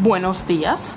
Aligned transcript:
Buenos 0.00 0.46
días, 0.46 0.92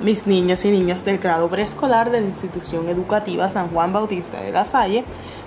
mis 0.00 0.26
niños 0.26 0.64
y 0.64 0.72
niñas 0.72 1.04
del 1.04 1.18
grado 1.18 1.48
preescolar 1.48 2.10
de 2.10 2.20
la 2.20 2.26
institución 2.26 2.88
educativa 2.88 3.48
San 3.48 3.68
Juan 3.68 3.92
Bautista 3.92 4.40
de 4.40 4.50
la 4.50 4.64
Salle. 4.64 5.04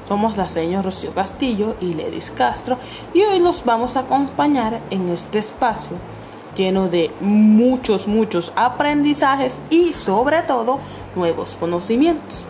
Somos 0.08 0.38
la 0.38 0.48
señora 0.48 0.84
Rocío 0.84 1.14
Castillo 1.14 1.76
y 1.82 1.96
Ledis 1.96 2.32
Castro 2.32 2.78
y 3.14 3.24
hoy 3.24 3.40
los 3.40 3.66
vamos 3.66 3.98
a 3.98 4.02
acompañar 4.02 4.80
en 4.90 5.10
este 5.10 5.40
espacio 5.40 5.98
lleno 6.56 6.88
de 6.88 7.12
muchos, 7.20 8.08
muchos 8.08 8.54
aprendizajes 8.56 9.60
y 9.70 9.92
sobre 9.92 10.42
todo 10.44 10.80
nuevos 11.14 11.58
conocimientos. 11.60 12.46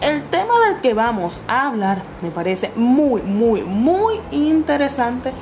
El 0.00 0.22
tema 0.22 0.54
del 0.68 0.80
que 0.80 0.94
vamos 0.94 1.40
a 1.48 1.66
hablar 1.66 2.02
me 2.22 2.30
parece 2.30 2.70
muy, 2.76 3.22
muy, 3.22 3.62
muy 3.62 4.20
interesante 4.30 5.32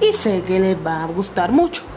y 0.00 0.14
sé 0.14 0.40
que 0.44 0.58
les 0.58 0.78
va 0.78 1.04
a 1.04 1.08
gustar 1.08 1.52
mucho. 1.52 1.89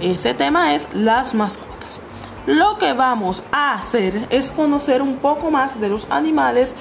Ese 0.00 0.34
tema 0.34 0.74
es 0.74 0.88
las 0.92 1.34
mascotas. 1.34 2.00
Lo 2.46 2.76
que 2.78 2.92
vamos 2.92 3.42
a 3.50 3.74
hacer 3.74 4.26
es 4.30 4.50
conocer 4.50 5.00
un 5.00 5.16
poco 5.16 5.50
más 5.50 5.80
de 5.80 5.88
los 5.88 6.10
animales 6.10 6.74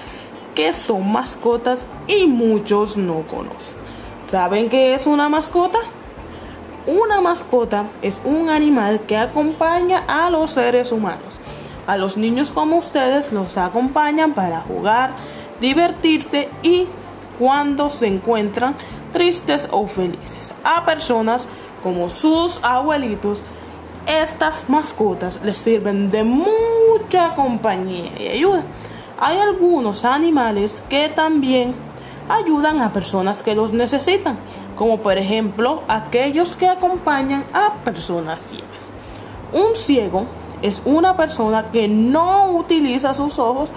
que 0.53 0.73
son 0.73 1.11
mascotas 1.11 1.85
y 2.07 2.27
muchos 2.27 2.97
no 2.97 3.25
conocen. 3.27 3.77
¿Saben 4.27 4.69
qué 4.69 4.95
es 4.95 5.07
una 5.07 5.29
mascota? 5.29 5.79
Una 6.87 7.21
mascota 7.21 7.87
es 8.01 8.19
un 8.25 8.49
animal 8.49 8.99
que 9.01 9.15
acompaña 9.15 10.03
a 10.07 10.29
los 10.29 10.51
seres 10.51 10.91
humanos. 10.91 11.35
A 11.87 11.97
los 11.97 12.17
niños 12.17 12.51
como 12.51 12.77
ustedes 12.77 13.31
los 13.31 13.57
acompañan 13.57 14.33
para 14.33 14.59
jugar, 14.59 15.11
divertirse 15.61 16.49
y 16.63 16.87
cuando 17.39 17.89
se 17.89 18.07
encuentran 18.07 18.75
tristes 19.15 19.69
o 19.71 19.87
felices. 19.87 20.53
A 20.65 20.83
personas 20.83 21.47
como 21.81 22.09
sus 22.09 22.59
abuelitos, 22.61 23.41
estas 24.05 24.69
mascotas 24.69 25.39
les 25.41 25.57
sirven 25.57 26.11
de 26.11 26.25
mucha 26.25 27.33
compañía 27.33 28.11
y 28.19 28.27
ayuda. 28.27 28.63
Hay 29.17 29.37
algunos 29.37 30.03
animales 30.03 30.83
que 30.89 31.07
también 31.07 31.75
ayudan 32.27 32.81
a 32.81 32.91
personas 32.91 33.41
que 33.41 33.55
los 33.55 33.71
necesitan, 33.71 34.37
como 34.75 34.97
por 34.97 35.17
ejemplo 35.17 35.83
aquellos 35.87 36.57
que 36.57 36.67
acompañan 36.67 37.45
a 37.53 37.75
personas 37.85 38.41
ciegas. 38.41 38.89
Un 39.53 39.77
ciego 39.77 40.25
es 40.61 40.81
una 40.83 41.15
persona 41.15 41.71
que 41.71 41.87
no 41.87 42.51
utiliza 42.51 43.13
sus 43.13 43.39
ojos 43.39 43.69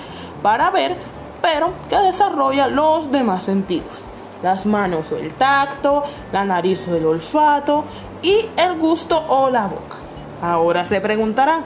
para 0.42 0.70
ver, 0.70 0.96
pero 1.40 1.70
que 1.88 1.96
desarrolla 1.98 2.66
los 2.66 3.12
demás 3.12 3.44
sentidos 3.44 4.02
las 4.42 4.66
manos 4.66 5.10
o 5.12 5.16
el 5.16 5.32
tacto, 5.32 6.04
la 6.32 6.44
nariz 6.44 6.86
o 6.88 6.96
el 6.96 7.06
olfato 7.06 7.84
y 8.22 8.46
el 8.56 8.78
gusto 8.78 9.24
o 9.28 9.50
la 9.50 9.66
boca. 9.66 9.96
Ahora 10.42 10.86
se 10.86 11.00
preguntarán, 11.00 11.64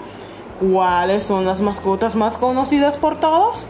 ¿cuáles 0.61 1.23
son 1.25 1.45
las 1.45 1.61
mascotas 1.61 2.15
más 2.15 2.39
conocidas 2.39 2.97
por 2.97 3.19
todos? 3.19 3.67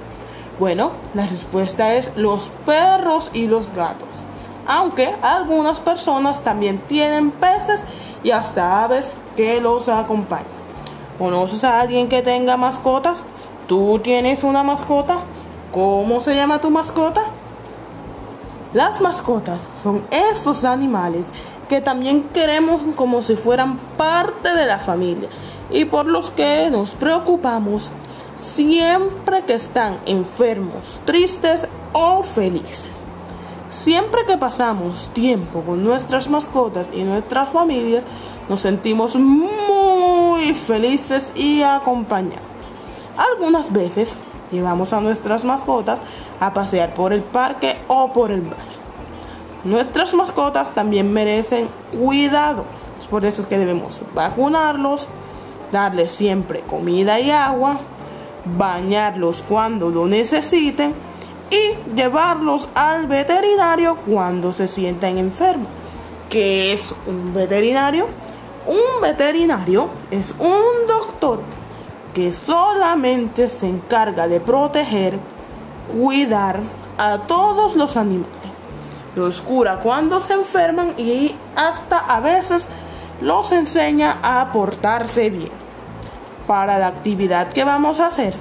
Bueno, 0.59 0.93
la 1.15 1.27
respuesta 1.27 1.95
es 1.95 2.13
los 2.17 2.51
perros 2.65 3.31
y 3.33 3.49
los 3.49 3.75
gatos. 3.75 4.23
Aunque 4.67 5.13
algunas 5.23 5.81
personas 5.81 6.45
también 6.45 6.79
tienen 6.79 7.33
peces 7.33 7.83
y 8.23 8.31
hasta 8.31 8.85
aves 8.85 9.13
que 9.37 9.61
los 9.61 9.89
acompañan. 9.89 10.47
¿Conoces 11.19 11.65
a 11.65 11.81
alguien 11.81 12.09
que 12.09 12.23
tenga 12.23 12.57
mascotas? 12.57 13.25
¿Tú 13.67 14.01
tienes 14.03 14.45
una 14.45 14.63
mascota? 14.63 15.19
¿Cómo 15.73 16.21
se 16.21 16.35
llama 16.35 16.61
tu 16.61 16.71
mascota? 16.71 17.25
Las 18.75 19.03
mascotas 19.03 19.69
son 19.83 20.03
estos 20.11 20.65
animales 20.65 21.29
que 21.69 21.83
también 21.83 22.25
queremos 22.33 22.81
como 22.97 23.23
si 23.23 23.37
fueran 23.37 23.79
parte 23.99 24.55
de 24.55 24.67
la 24.67 24.79
familia 24.79 25.29
y 25.71 25.85
por 25.85 26.07
los 26.07 26.31
que 26.31 26.71
nos 26.71 26.93
preocupamos 26.93 27.91
siempre 28.37 29.43
que 29.43 29.55
están 29.55 29.99
enfermos, 30.07 31.01
tristes 31.05 31.67
o 31.93 32.23
felices. 32.23 33.05
Siempre 33.69 34.25
que 34.27 34.37
pasamos 34.37 35.09
tiempo 35.15 35.63
con 35.63 35.85
nuestras 35.85 36.29
mascotas 36.29 36.89
y 36.93 37.05
nuestras 37.05 37.51
familias, 37.51 38.05
nos 38.49 38.61
sentimos 38.61 39.17
muy 39.17 40.55
felices 40.55 41.33
y 41.35 41.63
acompañados. 41.63 42.41
Algunas 43.17 43.73
veces 43.73 44.17
llevamos 44.53 44.93
a 44.93 45.01
nuestras 45.01 45.45
mascotas 45.45 46.03
a 46.39 46.53
pasear 46.53 46.95
por 46.95 47.13
el 47.13 47.23
parque 47.23 47.79
o 47.89 48.13
por 48.13 48.31
el 48.31 48.43
bar. 48.43 48.83
Nuestras 49.65 50.15
mascotas 50.15 50.73
también 50.73 51.13
merecen 51.13 51.69
cuidado. 51.97 52.65
Por 53.11 53.25
eso 53.25 53.43
es 53.43 53.49
que 53.49 53.59
debemos 53.59 54.01
vacunarlos, 54.15 55.09
darles 55.71 56.13
siempre 56.13 56.61
comida 56.61 57.21
y 57.21 57.31
agua, 57.31 57.81
bañarlos 58.45 59.43
cuando 59.47 59.91
lo 59.91 60.07
necesiten 60.07 60.95
y 61.51 61.95
llevarlos 61.95 62.69
al 62.75 63.07
veterinario 63.07 63.99
cuando 64.07 64.53
se 64.53 64.67
sientan 64.69 65.19
enfermos. 65.19 65.69
¿Qué 66.31 66.73
es 66.73 66.95
un 67.07 67.35
veterinario? 67.35 68.07
Un 68.67 69.03
veterinario 69.03 69.89
es 70.11 70.35
un 70.39 70.87
doctor 70.89 71.41
que 72.15 72.33
solamente 72.33 73.49
se 73.49 73.69
encarga 73.69 74.29
de 74.29 74.41
proteger, 74.41 75.19
cuidar 75.89 76.61
a 76.99 77.19
todos 77.27 77.75
los 77.77 77.97
animales. 77.97 78.31
Los 79.15 79.41
cura 79.41 79.81
cuando 79.81 80.21
se 80.21 80.35
enferman 80.35 80.95
y 80.99 81.35
hasta 81.55 81.99
a 81.99 82.21
veces 82.21 82.69
los 83.21 83.53
enseña 83.53 84.19
a 84.23 84.53
portarse 84.53 85.31
bien. 85.31 85.51
Para 86.47 86.79
la 86.79 86.89
actividad 86.89 87.53
que 87.53 87.65
vamos 87.65 88.01
a 88.01 88.09
hacer, 88.09 88.35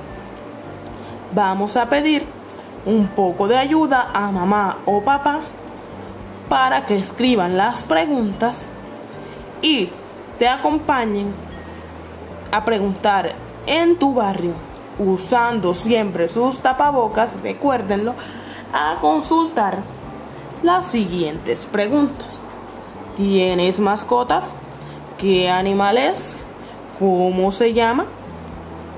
vamos 1.33 1.77
a 1.77 1.87
pedir 1.87 2.25
un 2.85 3.07
poco 3.07 3.47
de 3.47 3.57
ayuda 3.57 4.09
a 4.13 4.31
mamá 4.31 4.77
o 4.85 5.01
papá 5.01 5.41
para 6.49 6.85
que 6.85 6.97
escriban 6.97 7.57
las 7.57 7.83
preguntas 7.83 8.67
y 9.61 9.89
te 10.39 10.47
acompañen 10.47 11.33
a 12.51 12.65
preguntar 12.65 13.33
en 13.67 13.97
tu 13.97 14.13
barrio 14.13 14.53
usando 14.99 15.73
siempre 15.73 16.29
sus 16.29 16.59
tapabocas, 16.59 17.39
recuérdenlo, 17.41 18.13
a 18.73 18.97
consultar 19.01 19.79
las 20.63 20.87
siguientes 20.87 21.65
preguntas. 21.65 22.39
¿Tienes 23.17 23.79
mascotas? 23.79 24.51
¿Qué 25.17 25.49
animal 25.49 25.97
es? 25.97 26.35
¿Cómo 26.99 27.51
se 27.51 27.73
llama? 27.73 28.05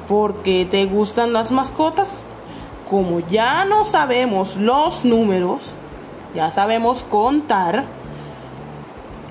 ¿Por 0.07 0.43
qué 0.43 0.67
te 0.69 0.85
gustan 0.85 1.33
las 1.33 1.51
mascotas? 1.51 2.19
Como 2.89 3.21
ya 3.21 3.65
no 3.65 3.85
sabemos 3.85 4.57
los 4.57 5.05
números, 5.05 5.73
ya 6.35 6.51
sabemos 6.51 7.03
contar, 7.03 7.85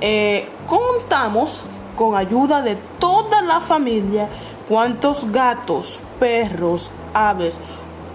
eh, 0.01 0.49
contamos 0.67 1.63
con 1.97 2.17
ayuda 2.17 2.63
de 2.63 2.77
toda 2.99 3.43
la 3.43 3.61
familia 3.61 4.29
cuántos 4.69 5.31
gatos, 5.31 6.01
perros, 6.19 6.91
aves 7.15 7.61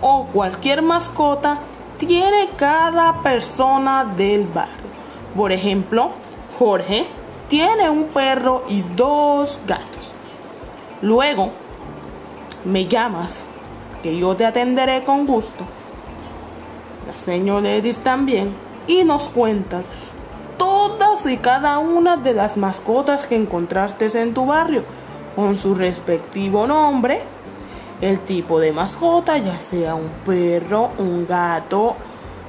o 0.02 0.28
cualquier 0.28 0.82
mascota 0.82 1.60
tiene 1.98 2.50
cada 2.56 3.22
persona 3.22 4.06
del 4.06 4.46
barrio. 4.46 4.88
Por 5.36 5.52
ejemplo, 5.52 6.12
Jorge 6.60 7.08
tiene 7.48 7.90
un 7.90 8.08
perro 8.08 8.64
y 8.68 8.84
dos 8.96 9.60
gatos. 9.68 10.12
Luego, 11.02 11.52
me 12.66 12.88
llamas, 12.88 13.44
que 14.04 14.18
yo 14.18 14.36
te 14.36 14.46
atenderé 14.46 15.04
con 15.04 15.26
gusto. 15.26 15.66
La 17.08 17.18
señora 17.18 17.70
Edith 17.70 18.00
también. 18.00 18.54
Y 18.88 19.04
nos 19.04 19.28
cuentas 19.28 19.86
todas 20.58 21.26
y 21.26 21.38
cada 21.38 21.78
una 21.80 22.18
de 22.18 22.34
las 22.34 22.58
mascotas 22.58 23.28
que 23.28 23.36
encontraste 23.36 24.08
en 24.22 24.34
tu 24.34 24.46
barrio 24.46 24.84
con 25.38 25.56
su 25.56 25.76
respectivo 25.76 26.66
nombre, 26.66 27.22
el 28.02 28.22
tipo 28.22 28.60
de 28.60 28.72
mascota, 28.72 29.38
ya 29.38 29.60
sea 29.60 29.94
un 29.94 30.10
perro, 30.26 30.90
un 30.98 31.28
gato, 31.28 31.96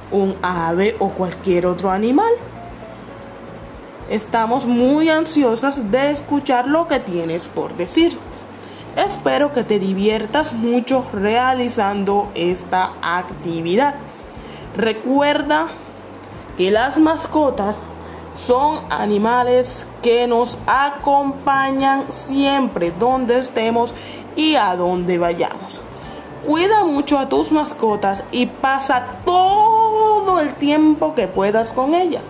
un 0.09 0.35
ave 0.41 0.95
o 0.97 1.09
cualquier 1.09 1.67
otro 1.67 1.91
animal. 1.91 2.31
Estamos 4.09 4.65
muy 4.65 5.07
ansiosas 5.07 5.91
de 5.91 6.09
escuchar 6.09 6.67
lo 6.67 6.87
que 6.87 6.99
tienes 6.99 7.47
por 7.47 7.77
decir. 7.77 8.17
Espero 8.95 9.53
que 9.53 9.63
te 9.63 9.77
diviertas 9.77 10.53
mucho 10.53 11.05
realizando 11.13 12.31
esta 12.33 12.93
actividad. 13.03 13.93
Recuerda 14.75 15.67
que 16.57 16.71
las 16.71 16.97
mascotas 16.97 17.83
son 18.35 18.79
animales 18.89 19.85
que 20.01 20.27
nos 20.27 20.57
acompañan 20.65 22.11
siempre 22.11 22.91
donde 22.91 23.39
estemos 23.39 23.93
y 24.35 24.55
a 24.55 24.75
donde 24.75 25.17
vayamos. 25.17 25.81
Cuida 26.45 26.83
mucho 26.83 27.19
a 27.19 27.27
tus 27.27 27.51
mascotas 27.51 28.23
y 28.31 28.45
pasa 28.45 29.19
todo 29.25 30.39
el 30.39 30.53
tiempo 30.53 31.13
que 31.13 31.27
puedas 31.27 31.73
con 31.73 31.93
ellas. 31.93 32.23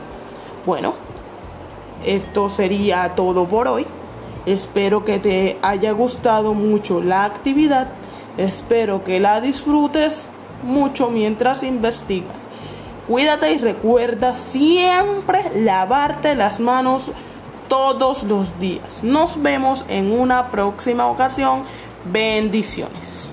Bueno, 0.66 0.94
esto 2.04 2.50
sería 2.50 3.14
todo 3.16 3.46
por 3.46 3.68
hoy. 3.68 3.86
Espero 4.46 5.06
que 5.06 5.20
te 5.20 5.60
haya 5.62 5.92
gustado 5.92 6.54
mucho 6.54 7.02
la 7.02 7.26
actividad. 7.26 7.90
Espero 8.38 9.04
que 9.04 9.20
la 9.20 9.42
disfrutes 9.42 10.26
mucho 10.64 11.10
mientras 11.10 11.62
investigas. 11.62 12.49
Cuídate 13.10 13.54
y 13.54 13.58
recuerda 13.58 14.36
siempre 14.36 15.42
lavarte 15.56 16.36
las 16.36 16.60
manos 16.60 17.10
todos 17.68 18.22
los 18.22 18.60
días. 18.60 19.04
Nos 19.04 19.42
vemos 19.42 19.84
en 19.90 20.12
una 20.12 20.52
próxima 20.52 21.08
ocasión. 21.08 21.64
Bendiciones. 22.06 23.32